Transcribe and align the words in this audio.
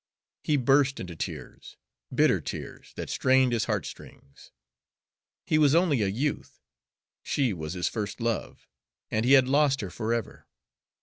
He 0.43 0.57
burst 0.57 0.99
into 0.99 1.15
tears, 1.15 1.77
bitter 2.11 2.41
tears, 2.41 2.91
that 2.95 3.11
strained 3.11 3.53
his 3.53 3.65
heartstrings. 3.65 4.49
He 5.45 5.59
was 5.59 5.75
only 5.75 6.01
a 6.01 6.07
youth. 6.07 6.59
She 7.21 7.53
was 7.53 7.73
his 7.73 7.87
first 7.87 8.19
love, 8.19 8.67
and 9.11 9.25
he 9.25 9.33
had 9.33 9.47
lost 9.47 9.81
her 9.81 9.91
forever. 9.91 10.47